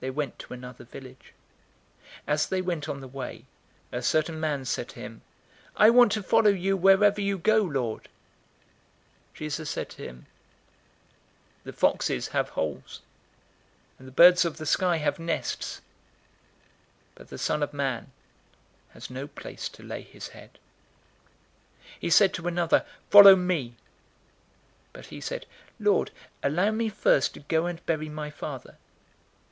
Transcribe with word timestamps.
They 0.00 0.08
went 0.08 0.38
to 0.38 0.54
another 0.54 0.84
village. 0.84 1.34
009:057 2.20 2.20
As 2.28 2.46
they 2.48 2.62
went 2.62 2.88
on 2.88 3.02
the 3.02 3.08
way, 3.08 3.44
a 3.92 4.00
certain 4.00 4.40
man 4.40 4.64
said 4.64 4.88
to 4.88 4.98
him, 5.00 5.20
"I 5.76 5.90
want 5.90 6.10
to 6.12 6.22
follow 6.22 6.48
you 6.50 6.74
wherever 6.78 7.20
you 7.20 7.36
go, 7.36 7.58
Lord." 7.58 8.04
009:058 9.34 9.34
Jesus 9.34 9.68
said 9.68 9.90
to 9.90 10.02
him, 10.02 10.26
"The 11.64 11.74
foxes 11.74 12.28
have 12.28 12.48
holes, 12.48 13.02
and 13.98 14.08
the 14.08 14.12
birds 14.12 14.46
of 14.46 14.56
the 14.56 14.64
sky 14.64 14.96
have 14.96 15.18
nests, 15.18 15.82
but 17.14 17.28
the 17.28 17.36
Son 17.36 17.62
of 17.62 17.74
Man 17.74 18.10
has 18.94 19.10
no 19.10 19.26
place 19.26 19.68
to 19.68 19.82
lay 19.82 20.00
his 20.00 20.28
head." 20.28 20.52
009:059 21.80 21.80
He 22.00 22.08
said 22.08 22.32
to 22.32 22.48
another, 22.48 22.86
"Follow 23.10 23.36
me!" 23.36 23.74
But 24.94 25.06
he 25.08 25.20
said, 25.20 25.44
"Lord, 25.78 26.10
allow 26.42 26.70
me 26.70 26.88
first 26.88 27.34
to 27.34 27.40
go 27.40 27.66
and 27.66 27.84
bury 27.84 28.08
my 28.08 28.30
father." 28.30 28.78